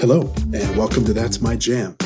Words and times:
Hello, 0.00 0.32
and 0.52 0.76
welcome 0.76 1.04
to 1.04 1.12
That's 1.12 1.40
My 1.40 1.56
Jam. 1.56 1.96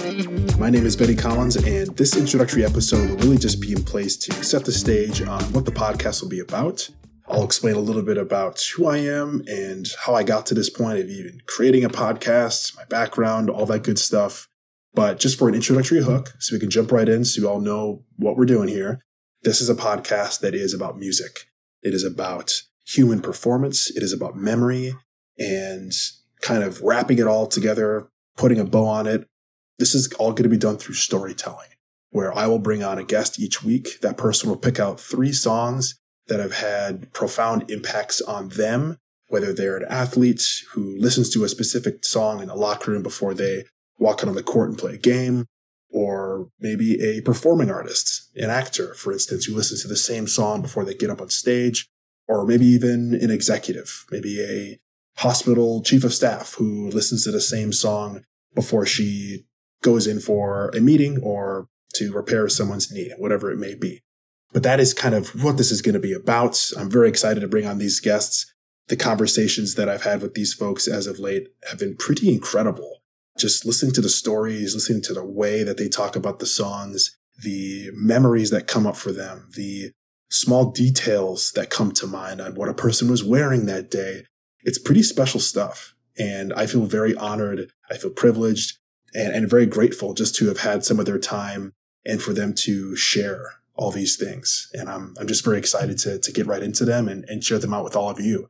My 0.58 0.70
name 0.70 0.86
is 0.86 0.96
Benny 0.96 1.14
Collins, 1.14 1.56
and 1.56 1.96
this 1.96 2.16
introductory 2.16 2.64
episode 2.64 3.10
will 3.10 3.16
really 3.16 3.38
just 3.38 3.60
be 3.60 3.72
in 3.72 3.82
place 3.82 4.16
to 4.18 4.32
set 4.44 4.64
the 4.64 4.72
stage 4.72 5.22
on 5.22 5.42
what 5.52 5.64
the 5.64 5.72
podcast 5.72 6.22
will 6.22 6.28
be 6.28 6.40
about. 6.40 6.88
I'll 7.36 7.44
explain 7.44 7.74
a 7.74 7.80
little 7.80 8.00
bit 8.00 8.16
about 8.16 8.62
who 8.62 8.86
I 8.86 8.96
am 8.96 9.42
and 9.46 9.86
how 10.06 10.14
I 10.14 10.22
got 10.22 10.46
to 10.46 10.54
this 10.54 10.70
point 10.70 10.98
of 10.98 11.10
even 11.10 11.42
creating 11.44 11.84
a 11.84 11.90
podcast, 11.90 12.74
my 12.74 12.84
background, 12.86 13.50
all 13.50 13.66
that 13.66 13.82
good 13.82 13.98
stuff. 13.98 14.48
But 14.94 15.18
just 15.18 15.38
for 15.38 15.46
an 15.46 15.54
introductory 15.54 16.02
hook, 16.02 16.32
so 16.38 16.56
we 16.56 16.60
can 16.60 16.70
jump 16.70 16.90
right 16.90 17.06
in 17.06 17.26
so 17.26 17.42
you 17.42 17.46
all 17.46 17.60
know 17.60 18.04
what 18.16 18.38
we're 18.38 18.46
doing 18.46 18.70
here, 18.70 19.02
this 19.42 19.60
is 19.60 19.68
a 19.68 19.74
podcast 19.74 20.40
that 20.40 20.54
is 20.54 20.72
about 20.72 20.98
music. 20.98 21.50
It 21.82 21.92
is 21.92 22.04
about 22.04 22.62
human 22.86 23.20
performance, 23.20 23.90
it 23.90 24.02
is 24.02 24.14
about 24.14 24.34
memory, 24.34 24.94
and 25.38 25.92
kind 26.40 26.62
of 26.62 26.80
wrapping 26.80 27.18
it 27.18 27.26
all 27.26 27.46
together, 27.46 28.08
putting 28.38 28.58
a 28.58 28.64
bow 28.64 28.86
on 28.86 29.06
it. 29.06 29.28
This 29.78 29.94
is 29.94 30.10
all 30.14 30.30
going 30.30 30.44
to 30.44 30.48
be 30.48 30.56
done 30.56 30.78
through 30.78 30.94
storytelling, 30.94 31.68
where 32.08 32.34
I 32.34 32.46
will 32.46 32.60
bring 32.60 32.82
on 32.82 32.98
a 32.98 33.04
guest 33.04 33.38
each 33.38 33.62
week. 33.62 34.00
That 34.00 34.16
person 34.16 34.48
will 34.48 34.56
pick 34.56 34.80
out 34.80 34.98
three 34.98 35.34
songs 35.34 35.96
that 36.28 36.40
have 36.40 36.54
had 36.54 37.12
profound 37.12 37.70
impacts 37.70 38.20
on 38.20 38.48
them, 38.50 38.98
whether 39.28 39.52
they're 39.52 39.76
an 39.76 39.86
athlete 39.88 40.62
who 40.72 40.96
listens 40.98 41.30
to 41.30 41.44
a 41.44 41.48
specific 41.48 42.04
song 42.04 42.40
in 42.40 42.48
the 42.48 42.54
locker 42.54 42.90
room 42.90 43.02
before 43.02 43.34
they 43.34 43.64
walk 43.98 44.22
out 44.22 44.28
on 44.28 44.34
the 44.34 44.42
court 44.42 44.68
and 44.68 44.78
play 44.78 44.94
a 44.94 44.98
game, 44.98 45.46
or 45.90 46.48
maybe 46.60 47.00
a 47.00 47.20
performing 47.22 47.70
artist, 47.70 48.30
an 48.36 48.50
actor, 48.50 48.94
for 48.94 49.12
instance, 49.12 49.44
who 49.44 49.54
listens 49.54 49.82
to 49.82 49.88
the 49.88 49.96
same 49.96 50.26
song 50.26 50.60
before 50.60 50.84
they 50.84 50.94
get 50.94 51.10
up 51.10 51.20
on 51.20 51.28
stage, 51.30 51.86
or 52.28 52.44
maybe 52.44 52.66
even 52.66 53.14
an 53.14 53.30
executive, 53.30 54.04
maybe 54.10 54.42
a 54.42 54.78
hospital 55.20 55.82
chief 55.82 56.04
of 56.04 56.12
staff 56.12 56.54
who 56.54 56.88
listens 56.90 57.24
to 57.24 57.30
the 57.30 57.40
same 57.40 57.72
song 57.72 58.22
before 58.54 58.84
she 58.84 59.46
goes 59.82 60.06
in 60.06 60.20
for 60.20 60.68
a 60.70 60.80
meeting 60.80 61.18
or 61.22 61.68
to 61.94 62.12
repair 62.12 62.48
someone's 62.48 62.92
knee, 62.92 63.12
whatever 63.16 63.50
it 63.50 63.58
may 63.58 63.74
be. 63.74 64.02
But 64.52 64.62
that 64.62 64.80
is 64.80 64.94
kind 64.94 65.14
of 65.14 65.42
what 65.42 65.56
this 65.56 65.70
is 65.70 65.82
going 65.82 65.94
to 65.94 66.00
be 66.00 66.12
about. 66.12 66.70
I'm 66.78 66.90
very 66.90 67.08
excited 67.08 67.40
to 67.40 67.48
bring 67.48 67.66
on 67.66 67.78
these 67.78 68.00
guests. 68.00 68.52
The 68.88 68.96
conversations 68.96 69.74
that 69.74 69.88
I've 69.88 70.04
had 70.04 70.22
with 70.22 70.34
these 70.34 70.54
folks 70.54 70.86
as 70.86 71.06
of 71.06 71.18
late 71.18 71.48
have 71.68 71.78
been 71.78 71.96
pretty 71.96 72.32
incredible. 72.32 73.02
Just 73.36 73.66
listening 73.66 73.92
to 73.92 74.00
the 74.00 74.08
stories, 74.08 74.74
listening 74.74 75.02
to 75.02 75.12
the 75.12 75.24
way 75.24 75.62
that 75.62 75.76
they 75.76 75.88
talk 75.88 76.16
about 76.16 76.38
the 76.38 76.46
songs, 76.46 77.16
the 77.42 77.90
memories 77.92 78.50
that 78.50 78.66
come 78.66 78.86
up 78.86 78.96
for 78.96 79.12
them, 79.12 79.50
the 79.56 79.90
small 80.30 80.70
details 80.70 81.52
that 81.52 81.70
come 81.70 81.92
to 81.92 82.06
mind 82.06 82.40
on 82.40 82.54
what 82.54 82.68
a 82.68 82.74
person 82.74 83.10
was 83.10 83.24
wearing 83.24 83.66
that 83.66 83.90
day. 83.90 84.24
It's 84.62 84.78
pretty 84.78 85.02
special 85.02 85.40
stuff. 85.40 85.94
And 86.18 86.52
I 86.54 86.66
feel 86.66 86.86
very 86.86 87.14
honored. 87.14 87.70
I 87.90 87.98
feel 87.98 88.10
privileged 88.10 88.78
and, 89.14 89.34
and 89.34 89.50
very 89.50 89.66
grateful 89.66 90.14
just 90.14 90.34
to 90.36 90.48
have 90.48 90.58
had 90.58 90.84
some 90.84 90.98
of 90.98 91.06
their 91.06 91.18
time 91.18 91.74
and 92.04 92.22
for 92.22 92.32
them 92.32 92.54
to 92.54 92.96
share 92.96 93.52
all 93.76 93.90
these 93.90 94.16
things. 94.16 94.68
And 94.72 94.88
I'm, 94.88 95.14
I'm 95.20 95.26
just 95.26 95.44
very 95.44 95.58
excited 95.58 95.98
to, 95.98 96.18
to 96.18 96.32
get 96.32 96.46
right 96.46 96.62
into 96.62 96.84
them 96.84 97.08
and, 97.08 97.24
and 97.28 97.44
share 97.44 97.58
them 97.58 97.74
out 97.74 97.84
with 97.84 97.96
all 97.96 98.10
of 98.10 98.20
you. 98.20 98.48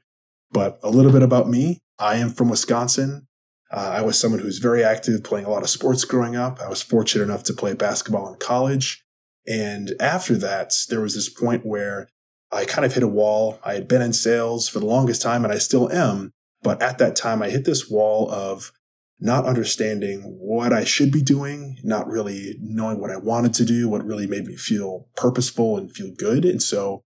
But 0.50 0.78
a 0.82 0.90
little 0.90 1.12
bit 1.12 1.22
about 1.22 1.48
me. 1.48 1.78
I 1.98 2.16
am 2.16 2.30
from 2.30 2.48
Wisconsin. 2.48 3.26
Uh, 3.70 3.94
I 3.96 4.02
was 4.02 4.18
someone 4.18 4.40
who's 4.40 4.58
very 4.58 4.84
active, 4.84 5.24
playing 5.24 5.46
a 5.46 5.50
lot 5.50 5.62
of 5.62 5.70
sports 5.70 6.04
growing 6.04 6.36
up. 6.36 6.60
I 6.60 6.68
was 6.68 6.82
fortunate 6.82 7.24
enough 7.24 7.42
to 7.44 7.52
play 7.52 7.74
basketball 7.74 8.32
in 8.32 8.38
college. 8.38 9.04
And 9.46 9.94
after 10.00 10.36
that, 10.36 10.72
there 10.88 11.00
was 11.00 11.14
this 11.14 11.28
point 11.28 11.66
where 11.66 12.08
I 12.52 12.64
kind 12.64 12.84
of 12.84 12.94
hit 12.94 13.02
a 13.02 13.08
wall. 13.08 13.58
I 13.64 13.74
had 13.74 13.88
been 13.88 14.02
in 14.02 14.12
sales 14.12 14.68
for 14.68 14.78
the 14.78 14.86
longest 14.86 15.22
time 15.22 15.44
and 15.44 15.52
I 15.52 15.58
still 15.58 15.90
am. 15.92 16.32
But 16.62 16.80
at 16.80 16.98
that 16.98 17.16
time, 17.16 17.42
I 17.42 17.50
hit 17.50 17.64
this 17.64 17.90
wall 17.90 18.30
of 18.30 18.72
not 19.18 19.46
understanding 19.46 20.20
what 20.38 20.72
I 20.72 20.84
should 20.84 21.10
be 21.10 21.22
doing, 21.22 21.78
not 21.82 22.06
really 22.06 22.56
knowing 22.60 23.00
what 23.00 23.10
I 23.10 23.16
wanted 23.16 23.54
to 23.54 23.64
do, 23.64 23.88
what 23.88 24.04
really 24.04 24.26
made 24.26 24.46
me 24.46 24.56
feel 24.56 25.08
purposeful 25.16 25.76
and 25.78 25.90
feel 25.90 26.12
good. 26.14 26.44
And 26.44 26.62
so 26.62 27.02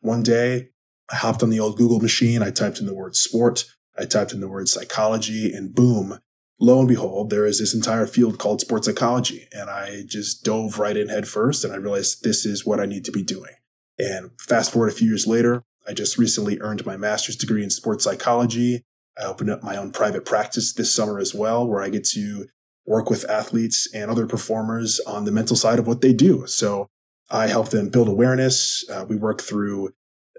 one 0.00 0.22
day 0.22 0.70
I 1.10 1.16
hopped 1.16 1.42
on 1.42 1.50
the 1.50 1.60
old 1.60 1.76
Google 1.76 2.00
machine. 2.00 2.42
I 2.42 2.50
typed 2.50 2.80
in 2.80 2.86
the 2.86 2.94
word 2.94 3.14
sport. 3.14 3.64
I 3.98 4.06
typed 4.06 4.32
in 4.32 4.40
the 4.40 4.48
word 4.48 4.68
psychology 4.68 5.52
and 5.52 5.74
boom, 5.74 6.18
lo 6.58 6.78
and 6.78 6.88
behold, 6.88 7.30
there 7.30 7.44
is 7.44 7.58
this 7.58 7.74
entire 7.74 8.06
field 8.06 8.38
called 8.38 8.60
sports 8.60 8.86
psychology. 8.86 9.48
And 9.52 9.68
I 9.68 10.02
just 10.06 10.44
dove 10.44 10.78
right 10.78 10.96
in 10.96 11.08
head 11.08 11.28
first 11.28 11.64
and 11.64 11.72
I 11.72 11.76
realized 11.76 12.22
this 12.22 12.46
is 12.46 12.64
what 12.64 12.80
I 12.80 12.86
need 12.86 13.04
to 13.04 13.12
be 13.12 13.22
doing. 13.22 13.52
And 13.98 14.30
fast 14.40 14.72
forward 14.72 14.88
a 14.88 14.94
few 14.94 15.08
years 15.08 15.26
later, 15.26 15.64
I 15.86 15.92
just 15.92 16.16
recently 16.16 16.58
earned 16.60 16.86
my 16.86 16.96
master's 16.96 17.36
degree 17.36 17.62
in 17.62 17.70
sports 17.70 18.04
psychology. 18.04 18.82
I 19.18 19.24
opened 19.24 19.50
up 19.50 19.62
my 19.62 19.76
own 19.76 19.92
private 19.92 20.24
practice 20.24 20.72
this 20.72 20.94
summer 20.94 21.18
as 21.18 21.34
well, 21.34 21.66
where 21.66 21.82
I 21.82 21.88
get 21.88 22.04
to 22.08 22.46
work 22.86 23.10
with 23.10 23.28
athletes 23.30 23.88
and 23.94 24.10
other 24.10 24.26
performers 24.26 25.00
on 25.00 25.24
the 25.24 25.32
mental 25.32 25.56
side 25.56 25.78
of 25.78 25.86
what 25.86 26.00
they 26.00 26.12
do. 26.12 26.46
So 26.46 26.88
I 27.30 27.46
help 27.46 27.70
them 27.70 27.88
build 27.88 28.08
awareness. 28.08 28.84
Uh, 28.90 29.04
we 29.08 29.16
work 29.16 29.40
through 29.40 29.90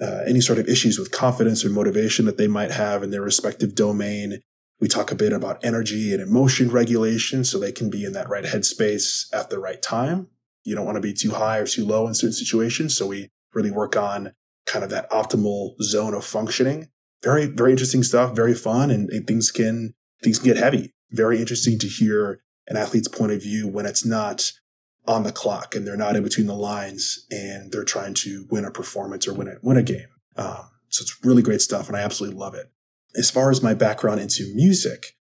uh, 0.01 0.21
any 0.27 0.41
sort 0.41 0.59
of 0.59 0.67
issues 0.67 0.99
with 0.99 1.11
confidence 1.11 1.63
or 1.63 1.69
motivation 1.69 2.25
that 2.25 2.37
they 2.37 2.47
might 2.47 2.71
have 2.71 3.03
in 3.03 3.11
their 3.11 3.21
respective 3.21 3.75
domain. 3.75 4.39
We 4.79 4.87
talk 4.87 5.11
a 5.11 5.15
bit 5.15 5.31
about 5.31 5.63
energy 5.63 6.11
and 6.11 6.21
emotion 6.21 6.69
regulation 6.69 7.43
so 7.45 7.57
they 7.57 7.71
can 7.71 7.89
be 7.89 8.03
in 8.03 8.13
that 8.13 8.27
right 8.27 8.43
headspace 8.43 9.25
at 9.33 9.49
the 9.49 9.59
right 9.59 9.81
time. 9.81 10.27
You 10.65 10.75
don't 10.75 10.85
want 10.85 10.97
to 10.97 11.01
be 11.01 11.13
too 11.13 11.31
high 11.31 11.59
or 11.59 11.67
too 11.67 11.85
low 11.85 12.07
in 12.07 12.13
certain 12.13 12.33
situations. 12.33 12.97
So 12.97 13.07
we 13.07 13.29
really 13.53 13.71
work 13.71 13.95
on 13.95 14.33
kind 14.65 14.83
of 14.83 14.89
that 14.89 15.09
optimal 15.09 15.81
zone 15.81 16.13
of 16.13 16.25
functioning. 16.25 16.89
Very, 17.23 17.45
very 17.45 17.71
interesting 17.71 18.03
stuff, 18.03 18.35
very 18.35 18.53
fun, 18.53 18.91
and, 18.91 19.09
things 19.27 19.51
can 19.51 19.93
things 20.21 20.39
can 20.39 20.47
get 20.47 20.57
heavy. 20.57 20.93
Very 21.11 21.39
interesting 21.39 21.79
to 21.79 21.87
hear 21.87 22.41
an 22.67 22.77
athlete's 22.77 23.07
point 23.07 23.31
of 23.31 23.41
view 23.41 23.67
when 23.67 23.85
it's 23.85 24.05
not 24.05 24.51
on 25.05 25.23
the 25.23 25.31
clock 25.31 25.75
and 25.75 25.85
they're 25.85 25.97
not 25.97 26.15
in 26.15 26.23
between 26.23 26.47
the 26.47 26.55
lines 26.55 27.25
and 27.29 27.71
they're 27.71 27.83
trying 27.83 28.13
to 28.13 28.45
win 28.49 28.63
a 28.63 28.71
performance 28.71 29.27
or 29.27 29.33
win 29.33 29.47
a 29.47 29.55
win 29.61 29.77
a 29.77 29.83
game. 29.83 30.07
Um, 30.35 30.69
so 30.89 31.01
it's 31.01 31.17
really 31.23 31.41
great 31.41 31.61
stuff, 31.61 31.87
and 31.87 31.97
I 31.97 32.01
absolutely 32.01 32.37
love 32.37 32.55
it. 32.55 32.71
As 33.15 33.31
far 33.31 33.51
as 33.51 33.61
my 33.61 33.73
background 33.73 34.19
into 34.19 34.53
music, 34.55 35.15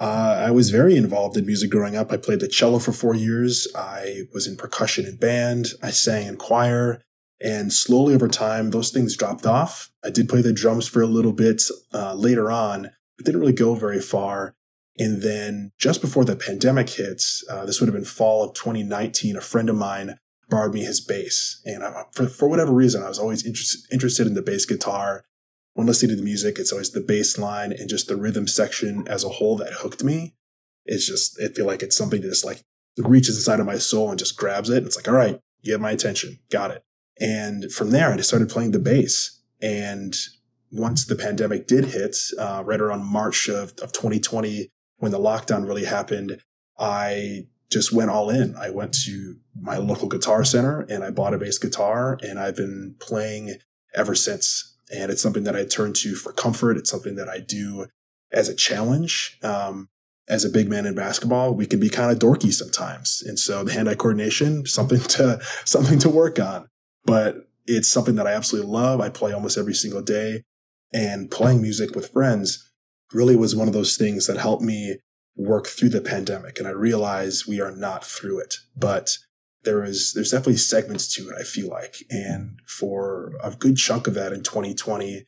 uh, 0.00 0.44
I 0.46 0.50
was 0.50 0.70
very 0.70 0.96
involved 0.96 1.36
in 1.36 1.46
music 1.46 1.70
growing 1.70 1.96
up. 1.96 2.10
I 2.10 2.16
played 2.16 2.40
the 2.40 2.48
cello 2.48 2.78
for 2.78 2.92
four 2.92 3.14
years. 3.14 3.68
I 3.76 4.22
was 4.32 4.46
in 4.46 4.56
percussion 4.56 5.06
and 5.06 5.20
band. 5.20 5.68
I 5.82 5.90
sang 5.90 6.26
in 6.26 6.36
choir. 6.36 7.02
And 7.44 7.70
slowly 7.70 8.14
over 8.14 8.26
time, 8.26 8.70
those 8.70 8.90
things 8.90 9.16
dropped 9.16 9.44
off. 9.44 9.90
I 10.02 10.08
did 10.08 10.30
play 10.30 10.40
the 10.40 10.52
drums 10.52 10.88
for 10.88 11.02
a 11.02 11.06
little 11.06 11.34
bit 11.34 11.62
uh, 11.92 12.14
later 12.14 12.50
on, 12.50 12.90
but 13.16 13.26
didn't 13.26 13.40
really 13.40 13.52
go 13.52 13.74
very 13.74 14.00
far. 14.00 14.56
And 14.98 15.22
then 15.22 15.72
just 15.78 16.00
before 16.00 16.24
the 16.24 16.36
pandemic 16.36 16.88
hits, 16.88 17.44
uh, 17.50 17.66
this 17.66 17.80
would 17.80 17.88
have 17.88 17.94
been 17.94 18.06
fall 18.06 18.44
of 18.44 18.54
2019, 18.54 19.36
a 19.36 19.42
friend 19.42 19.68
of 19.68 19.76
mine 19.76 20.18
borrowed 20.48 20.72
me 20.72 20.84
his 20.84 21.00
bass. 21.00 21.60
And 21.66 21.84
I, 21.84 22.04
for, 22.12 22.28
for 22.28 22.48
whatever 22.48 22.72
reason, 22.72 23.02
I 23.02 23.08
was 23.08 23.18
always 23.18 23.44
interested, 23.44 23.80
interested 23.92 24.26
in 24.26 24.34
the 24.34 24.42
bass 24.42 24.64
guitar. 24.64 25.24
When 25.74 25.86
listening 25.86 26.10
to 26.10 26.16
the 26.16 26.22
music, 26.22 26.58
it's 26.58 26.72
always 26.72 26.92
the 26.92 27.00
bass 27.00 27.36
line 27.36 27.72
and 27.72 27.90
just 27.90 28.08
the 28.08 28.16
rhythm 28.16 28.46
section 28.46 29.06
as 29.06 29.22
a 29.22 29.28
whole 29.28 29.56
that 29.56 29.72
hooked 29.72 30.02
me. 30.02 30.34
It's 30.86 31.06
just, 31.06 31.38
I 31.42 31.48
feel 31.48 31.66
like 31.66 31.82
it's 31.82 31.96
something 31.96 32.22
that 32.22 32.28
just 32.28 32.44
like 32.44 32.62
reaches 32.96 33.36
inside 33.36 33.60
of 33.60 33.66
my 33.66 33.78
soul 33.78 34.08
and 34.08 34.18
just 34.18 34.36
grabs 34.36 34.70
it. 34.70 34.78
And 34.78 34.86
it's 34.86 34.96
like, 34.96 35.08
all 35.08 35.14
right, 35.14 35.40
you 35.60 35.72
have 35.72 35.80
my 35.80 35.90
attention. 35.90 36.38
Got 36.50 36.70
it. 36.70 36.84
And 37.20 37.70
from 37.72 37.90
there, 37.90 38.10
I 38.10 38.16
just 38.16 38.28
started 38.28 38.48
playing 38.48 38.72
the 38.72 38.78
bass. 38.78 39.40
And 39.62 40.14
once 40.70 41.06
the 41.06 41.14
pandemic 41.14 41.66
did 41.66 41.86
hit, 41.86 42.16
uh, 42.38 42.62
right 42.66 42.80
around 42.80 43.04
March 43.04 43.48
of, 43.48 43.72
of 43.80 43.92
2020, 43.92 44.68
when 44.98 45.12
the 45.12 45.18
lockdown 45.18 45.66
really 45.66 45.84
happened, 45.84 46.40
I 46.78 47.46
just 47.70 47.92
went 47.92 48.10
all 48.10 48.30
in. 48.30 48.56
I 48.56 48.70
went 48.70 48.94
to 49.04 49.36
my 49.58 49.76
local 49.76 50.08
guitar 50.08 50.44
center 50.44 50.80
and 50.88 51.04
I 51.04 51.10
bought 51.10 51.34
a 51.34 51.38
bass 51.38 51.58
guitar 51.58 52.18
and 52.22 52.38
I've 52.38 52.56
been 52.56 52.96
playing 52.98 53.56
ever 53.94 54.14
since. 54.14 54.76
And 54.92 55.10
it's 55.10 55.22
something 55.22 55.44
that 55.44 55.56
I 55.56 55.64
turn 55.64 55.92
to 55.94 56.14
for 56.14 56.32
comfort. 56.32 56.76
It's 56.76 56.90
something 56.90 57.16
that 57.16 57.28
I 57.28 57.38
do 57.38 57.86
as 58.32 58.48
a 58.48 58.54
challenge. 58.54 59.38
Um, 59.42 59.88
as 60.26 60.44
a 60.44 60.48
big 60.48 60.68
man 60.70 60.86
in 60.86 60.94
basketball, 60.94 61.54
we 61.54 61.66
can 61.66 61.78
be 61.78 61.90
kind 61.90 62.10
of 62.10 62.18
dorky 62.18 62.52
sometimes. 62.52 63.22
And 63.26 63.38
so 63.38 63.62
the 63.62 63.72
hand 63.72 63.88
eye 63.88 63.94
coordination, 63.94 64.64
something 64.66 65.00
to, 65.00 65.40
something 65.64 65.98
to 66.00 66.08
work 66.08 66.38
on 66.38 66.68
but 67.04 67.48
it's 67.66 67.88
something 67.88 68.16
that 68.16 68.26
I 68.26 68.32
absolutely 68.32 68.70
love. 68.70 69.00
I 69.00 69.08
play 69.08 69.32
almost 69.32 69.58
every 69.58 69.74
single 69.74 70.02
day 70.02 70.42
and 70.92 71.30
playing 71.30 71.60
music 71.60 71.94
with 71.94 72.12
friends 72.12 72.70
really 73.12 73.36
was 73.36 73.56
one 73.56 73.68
of 73.68 73.74
those 73.74 73.96
things 73.96 74.26
that 74.26 74.36
helped 74.36 74.62
me 74.62 74.98
work 75.36 75.66
through 75.66 75.88
the 75.88 76.00
pandemic. 76.00 76.58
And 76.58 76.68
I 76.68 76.72
realize 76.72 77.46
we 77.46 77.60
are 77.60 77.74
not 77.74 78.04
through 78.04 78.40
it, 78.40 78.56
but 78.76 79.18
there 79.64 79.82
is, 79.82 80.12
there's 80.12 80.30
definitely 80.30 80.58
segments 80.58 81.12
to 81.14 81.28
it, 81.28 81.34
I 81.38 81.42
feel 81.42 81.68
like. 81.68 81.96
And 82.10 82.60
for 82.66 83.32
a 83.42 83.50
good 83.50 83.76
chunk 83.76 84.06
of 84.06 84.14
that 84.14 84.32
in 84.32 84.42
2020, 84.42 85.24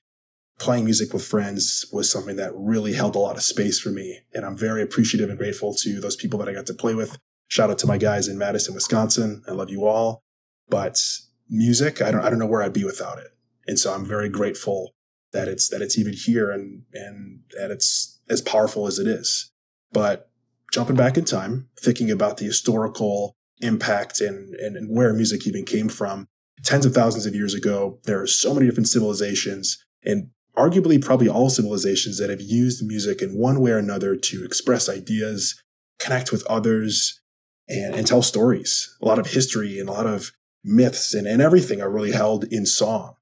playing 0.58 0.84
music 0.84 1.12
with 1.12 1.26
friends 1.26 1.86
was 1.92 2.10
something 2.10 2.36
that 2.36 2.52
really 2.54 2.94
held 2.94 3.16
a 3.16 3.20
lot 3.20 3.36
of 3.36 3.42
space 3.42 3.78
for 3.78 3.90
me. 3.90 4.20
And 4.32 4.44
I'm 4.44 4.56
very 4.56 4.82
appreciative 4.82 5.28
and 5.28 5.38
grateful 5.38 5.74
to 5.74 6.00
those 6.00 6.16
people 6.16 6.38
that 6.38 6.48
I 6.48 6.52
got 6.52 6.66
to 6.66 6.74
play 6.74 6.94
with. 6.94 7.18
Shout 7.48 7.70
out 7.70 7.78
to 7.78 7.86
my 7.86 7.98
guys 7.98 8.28
in 8.28 8.38
Madison, 8.38 8.74
Wisconsin. 8.74 9.42
I 9.48 9.52
love 9.52 9.70
you 9.70 9.86
all. 9.86 10.22
But 10.68 11.00
music, 11.48 12.02
I 12.02 12.10
don't, 12.10 12.22
I 12.22 12.30
don't 12.30 12.38
know 12.38 12.46
where 12.46 12.62
I'd 12.62 12.72
be 12.72 12.84
without 12.84 13.18
it. 13.18 13.28
And 13.66 13.78
so 13.78 13.92
I'm 13.92 14.04
very 14.04 14.28
grateful 14.28 14.92
that 15.32 15.48
it's, 15.48 15.68
that 15.68 15.82
it's 15.82 15.98
even 15.98 16.12
here 16.12 16.50
and, 16.50 16.82
and 16.92 17.40
that 17.58 17.70
it's 17.70 18.20
as 18.28 18.40
powerful 18.40 18.86
as 18.86 18.98
it 18.98 19.06
is. 19.06 19.50
But 19.92 20.30
jumping 20.72 20.96
back 20.96 21.16
in 21.16 21.24
time, 21.24 21.68
thinking 21.80 22.10
about 22.10 22.36
the 22.36 22.44
historical 22.44 23.34
impact 23.58 24.20
and, 24.20 24.54
and, 24.54 24.76
and 24.76 24.94
where 24.94 25.12
music 25.12 25.46
even 25.46 25.64
came 25.64 25.88
from, 25.88 26.26
tens 26.62 26.86
of 26.86 26.94
thousands 26.94 27.26
of 27.26 27.34
years 27.34 27.54
ago, 27.54 27.98
there 28.04 28.20
are 28.20 28.26
so 28.26 28.54
many 28.54 28.66
different 28.66 28.88
civilizations 28.88 29.84
and 30.04 30.30
arguably 30.56 31.02
probably 31.02 31.28
all 31.28 31.50
civilizations 31.50 32.18
that 32.18 32.30
have 32.30 32.40
used 32.40 32.86
music 32.86 33.20
in 33.20 33.36
one 33.36 33.60
way 33.60 33.72
or 33.72 33.78
another 33.78 34.16
to 34.16 34.44
express 34.44 34.88
ideas, 34.88 35.60
connect 35.98 36.32
with 36.32 36.44
others, 36.46 37.20
and, 37.68 37.94
and 37.94 38.06
tell 38.06 38.22
stories. 38.22 38.96
A 39.02 39.06
lot 39.06 39.18
of 39.18 39.28
history 39.28 39.78
and 39.78 39.88
a 39.88 39.92
lot 39.92 40.06
of 40.06 40.32
myths 40.64 41.14
and, 41.14 41.26
and 41.26 41.40
everything 41.40 41.80
are 41.80 41.90
really 41.90 42.12
held 42.12 42.44
in 42.44 42.66
song. 42.66 43.14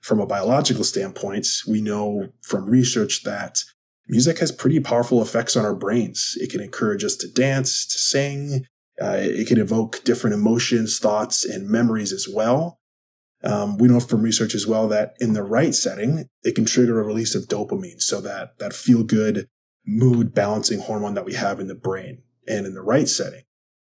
From 0.00 0.20
a 0.20 0.26
biological 0.26 0.84
standpoint, 0.84 1.46
we 1.66 1.80
know 1.80 2.28
from 2.42 2.66
research 2.66 3.24
that 3.24 3.64
music 4.08 4.38
has 4.38 4.52
pretty 4.52 4.80
powerful 4.80 5.20
effects 5.20 5.56
on 5.56 5.64
our 5.64 5.74
brains. 5.74 6.36
It 6.40 6.50
can 6.50 6.60
encourage 6.60 7.04
us 7.04 7.16
to 7.16 7.30
dance, 7.30 7.86
to 7.86 7.98
sing. 7.98 8.66
Uh, 9.00 9.18
it 9.18 9.46
can 9.46 9.58
evoke 9.58 10.02
different 10.04 10.34
emotions, 10.34 10.98
thoughts, 10.98 11.44
and 11.44 11.68
memories 11.68 12.12
as 12.12 12.28
well. 12.28 12.78
Um, 13.44 13.78
we 13.78 13.86
know 13.86 14.00
from 14.00 14.22
research 14.22 14.54
as 14.54 14.66
well 14.66 14.88
that 14.88 15.14
in 15.20 15.32
the 15.32 15.44
right 15.44 15.74
setting, 15.74 16.28
it 16.42 16.54
can 16.54 16.64
trigger 16.64 17.00
a 17.00 17.04
release 17.04 17.34
of 17.34 17.44
dopamine. 17.44 18.02
So 18.02 18.20
that, 18.20 18.58
that 18.58 18.72
feel 18.72 19.04
good 19.04 19.46
mood 19.86 20.34
balancing 20.34 20.80
hormone 20.80 21.14
that 21.14 21.24
we 21.24 21.34
have 21.34 21.60
in 21.60 21.68
the 21.68 21.74
brain. 21.74 22.22
And 22.48 22.66
in 22.66 22.74
the 22.74 22.82
right 22.82 23.08
setting, 23.08 23.42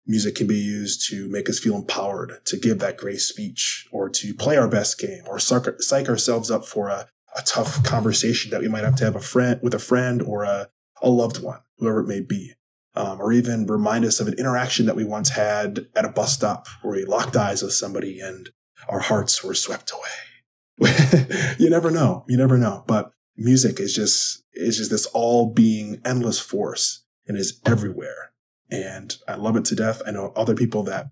music 0.07 0.37
can 0.37 0.47
be 0.47 0.59
used 0.59 1.07
to 1.09 1.29
make 1.29 1.49
us 1.49 1.59
feel 1.59 1.75
empowered, 1.75 2.41
to 2.45 2.57
give 2.57 2.79
that 2.79 2.97
great 2.97 3.21
speech 3.21 3.87
or 3.91 4.09
to 4.09 4.35
play 4.35 4.57
our 4.57 4.69
best 4.69 4.99
game 4.99 5.23
or 5.27 5.39
psych 5.39 6.09
ourselves 6.09 6.51
up 6.51 6.65
for 6.65 6.89
a, 6.89 7.09
a 7.37 7.43
tough 7.43 7.83
conversation 7.83 8.51
that 8.51 8.61
we 8.61 8.69
might 8.69 8.85
have 8.85 8.97
to 8.97 9.05
have 9.05 9.17
a 9.17 9.21
friend 9.21 9.61
with 9.63 9.75
a 9.75 9.79
friend 9.79 10.23
or 10.23 10.45
a, 10.45 10.69
a 11.03 11.11
loved 11.11 11.43
one, 11.43 11.61
whoever 11.79 12.01
it 12.01 12.09
may 12.09 12.21
be. 12.21 12.53
Um, 12.95 13.21
or 13.21 13.31
even 13.31 13.67
remind 13.67 14.07
us 14.07 14.21
of 14.21 14.29
an 14.29 14.39
interaction 14.39 14.87
that 14.87 14.97
we 14.97 15.05
once 15.05 15.29
had 15.29 15.87
at 15.95 16.07
a 16.07 16.09
bus 16.09 16.33
stop 16.33 16.67
where 16.81 16.95
we 16.95 17.05
locked 17.05 17.37
eyes 17.37 17.63
with 17.63 17.75
somebody 17.75 18.21
and 18.21 18.49
our 18.89 19.01
hearts 19.01 19.45
were 19.45 19.53
swept 19.53 19.93
away. 19.93 20.89
you 21.59 21.69
never 21.69 21.91
know. 21.91 22.25
You 22.27 22.39
never 22.39 22.57
know. 22.57 22.85
But 22.87 23.11
music 23.37 23.81
is 23.81 23.95
just, 23.95 24.45
is 24.55 24.79
just 24.79 24.91
this 24.91 25.05
all 25.07 25.53
being 25.53 26.01
endless 26.07 26.41
force 26.41 27.05
and 27.27 27.37
is 27.37 27.61
everywhere. 27.67 28.33
And 28.71 29.17
I 29.29 29.35
love 29.35 29.57
it 29.57 29.65
to 29.67 29.77
death. 29.77 30.03
I 30.07 30.11
know 30.11 30.33
other 30.35 30.55
people 30.55 30.83
that 30.85 31.07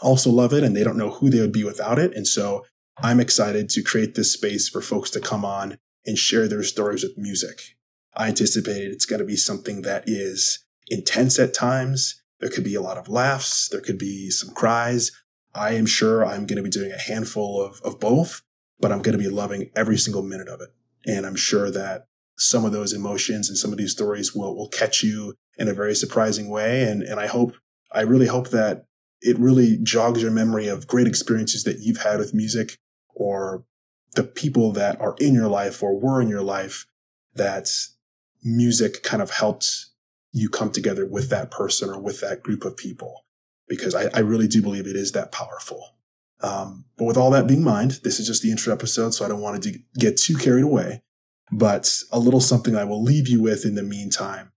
also 0.00 0.30
love 0.30 0.52
it 0.52 0.62
and 0.62 0.76
they 0.76 0.84
don't 0.84 0.96
know 0.96 1.10
who 1.10 1.30
they 1.30 1.40
would 1.40 1.52
be 1.52 1.64
without 1.64 1.98
it. 1.98 2.14
And 2.14 2.26
so 2.26 2.64
I'm 2.98 3.20
excited 3.20 3.68
to 3.70 3.82
create 3.82 4.14
this 4.14 4.32
space 4.32 4.68
for 4.68 4.80
folks 4.80 5.10
to 5.10 5.20
come 5.20 5.44
on 5.44 5.78
and 6.06 6.16
share 6.16 6.48
their 6.48 6.62
stories 6.62 7.02
with 7.02 7.18
music. 7.18 7.60
I 8.14 8.28
anticipate 8.28 8.90
it's 8.90 9.04
going 9.04 9.18
to 9.18 9.26
be 9.26 9.36
something 9.36 9.82
that 9.82 10.04
is 10.06 10.64
intense 10.88 11.38
at 11.38 11.52
times. 11.52 12.22
There 12.40 12.48
could 12.48 12.64
be 12.64 12.74
a 12.74 12.80
lot 12.80 12.96
of 12.96 13.08
laughs. 13.08 13.68
There 13.68 13.80
could 13.80 13.98
be 13.98 14.30
some 14.30 14.54
cries. 14.54 15.10
I 15.54 15.72
am 15.72 15.86
sure 15.86 16.24
I'm 16.24 16.46
going 16.46 16.56
to 16.56 16.62
be 16.62 16.70
doing 16.70 16.92
a 16.92 16.98
handful 16.98 17.62
of, 17.62 17.80
of 17.82 17.98
both, 18.00 18.42
but 18.78 18.92
I'm 18.92 19.02
going 19.02 19.16
to 19.16 19.22
be 19.22 19.28
loving 19.28 19.70
every 19.74 19.98
single 19.98 20.22
minute 20.22 20.48
of 20.48 20.60
it. 20.60 20.68
And 21.06 21.26
I'm 21.26 21.36
sure 21.36 21.70
that 21.70 22.06
some 22.38 22.64
of 22.64 22.72
those 22.72 22.92
emotions 22.92 23.48
and 23.48 23.56
some 23.56 23.72
of 23.72 23.78
these 23.78 23.92
stories 23.92 24.34
will, 24.34 24.54
will 24.54 24.68
catch 24.68 25.02
you 25.02 25.34
in 25.56 25.68
a 25.68 25.74
very 25.74 25.94
surprising 25.94 26.48
way. 26.48 26.82
And, 26.82 27.02
and 27.02 27.18
I 27.18 27.26
hope, 27.26 27.54
I 27.92 28.02
really 28.02 28.26
hope 28.26 28.50
that 28.50 28.86
it 29.20 29.38
really 29.38 29.78
jogs 29.82 30.22
your 30.22 30.30
memory 30.30 30.68
of 30.68 30.86
great 30.86 31.06
experiences 31.06 31.64
that 31.64 31.80
you've 31.80 32.02
had 32.02 32.18
with 32.18 32.34
music 32.34 32.76
or 33.14 33.64
the 34.14 34.24
people 34.24 34.72
that 34.72 35.00
are 35.00 35.14
in 35.18 35.34
your 35.34 35.48
life 35.48 35.82
or 35.82 35.98
were 35.98 36.20
in 36.20 36.28
your 36.28 36.42
life 36.42 36.86
that 37.34 37.70
music 38.42 39.02
kind 39.02 39.22
of 39.22 39.30
helped 39.30 39.86
you 40.32 40.48
come 40.48 40.70
together 40.70 41.06
with 41.06 41.30
that 41.30 41.50
person 41.50 41.88
or 41.88 41.98
with 41.98 42.20
that 42.20 42.42
group 42.42 42.64
of 42.64 42.76
people 42.76 43.24
because 43.68 43.94
I, 43.94 44.08
I 44.14 44.20
really 44.20 44.46
do 44.46 44.62
believe 44.62 44.86
it 44.86 44.96
is 44.96 45.12
that 45.12 45.32
powerful. 45.32 45.96
Um, 46.40 46.84
but 46.98 47.06
with 47.06 47.16
all 47.16 47.30
that 47.30 47.46
being 47.46 47.64
mind, 47.64 48.00
this 48.04 48.20
is 48.20 48.26
just 48.26 48.42
the 48.42 48.50
intro 48.50 48.72
episode, 48.72 49.14
so 49.14 49.24
I 49.24 49.28
don't 49.28 49.40
want 49.40 49.62
to 49.62 49.78
get 49.98 50.18
too 50.18 50.36
carried 50.36 50.64
away. 50.64 51.02
But 51.50 52.02
a 52.12 52.18
little 52.18 52.40
something 52.40 52.76
I 52.76 52.84
will 52.84 53.02
leave 53.02 53.28
you 53.28 53.40
with 53.40 53.64
in 53.64 53.74
the 53.74 53.82
meantime 53.82 54.52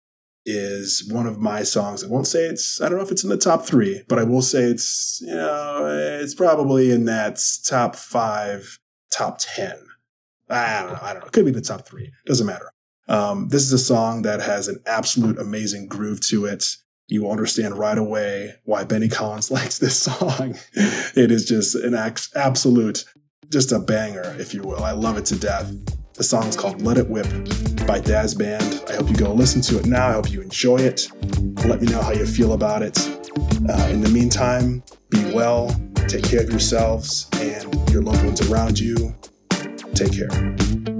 is 0.45 1.07
one 1.11 1.27
of 1.27 1.39
my 1.39 1.63
songs. 1.63 2.03
I 2.03 2.07
won't 2.07 2.27
say 2.27 2.45
it's, 2.45 2.81
I 2.81 2.89
don't 2.89 2.97
know 2.97 3.03
if 3.03 3.11
it's 3.11 3.23
in 3.23 3.29
the 3.29 3.37
top 3.37 3.65
three, 3.65 4.03
but 4.07 4.19
I 4.19 4.23
will 4.23 4.41
say 4.41 4.63
it's, 4.63 5.21
you 5.21 5.35
know, 5.35 6.19
it's 6.21 6.33
probably 6.33 6.91
in 6.91 7.05
that 7.05 7.41
top 7.65 7.95
five, 7.95 8.79
top 9.11 9.37
10. 9.39 9.77
I 10.49 10.81
don't 10.81 10.93
know. 10.93 10.99
I 11.01 11.13
don't 11.13 11.21
know. 11.21 11.27
It 11.27 11.33
could 11.33 11.45
be 11.45 11.51
the 11.51 11.61
top 11.61 11.87
three. 11.87 12.11
Doesn't 12.25 12.47
matter. 12.47 12.71
Um, 13.07 13.49
this 13.49 13.63
is 13.63 13.73
a 13.73 13.79
song 13.79 14.23
that 14.23 14.41
has 14.41 14.67
an 14.67 14.81
absolute 14.85 15.37
amazing 15.39 15.87
groove 15.87 16.21
to 16.27 16.45
it 16.45 16.77
you 17.09 17.23
will 17.23 17.31
understand 17.31 17.77
right 17.77 17.97
away 17.97 18.55
why 18.63 18.83
Benny 18.83 19.09
Collins 19.09 19.51
likes 19.51 19.79
this 19.79 19.97
song. 19.97 20.57
it 20.73 21.31
is 21.31 21.45
just 21.45 21.75
an 21.75 21.95
absolute, 21.95 23.05
just 23.49 23.71
a 23.71 23.79
banger, 23.79 24.35
if 24.39 24.53
you 24.53 24.61
will. 24.61 24.83
I 24.83 24.91
love 24.91 25.17
it 25.17 25.25
to 25.25 25.35
death. 25.35 25.73
The 26.19 26.25
song 26.25 26.47
is 26.47 26.57
called 26.57 26.81
Let 26.81 26.97
It 26.97 27.07
Whip 27.07 27.27
by 27.87 28.01
Dazz 28.01 28.35
Band. 28.35 28.83
I 28.89 28.95
hope 28.95 29.09
you 29.09 29.15
go 29.15 29.31
listen 29.33 29.61
to 29.61 29.79
it 29.79 29.85
now. 29.85 30.09
I 30.09 30.11
hope 30.11 30.29
you 30.29 30.41
enjoy 30.41 30.75
it. 30.75 31.09
Let 31.65 31.81
me 31.81 31.87
know 31.87 32.01
how 32.01 32.11
you 32.11 32.25
feel 32.25 32.51
about 32.51 32.81
it. 32.81 32.99
Uh, 32.99 33.87
in 33.89 34.01
the 34.01 34.11
meantime, 34.11 34.83
be 35.07 35.33
well, 35.33 35.73
take 36.09 36.25
care 36.25 36.41
of 36.41 36.49
yourselves 36.49 37.29
and 37.35 37.89
your 37.89 38.01
loved 38.01 38.25
ones 38.25 38.41
around 38.51 38.77
you. 38.77 39.15
Take 39.95 40.11
care. 40.11 40.98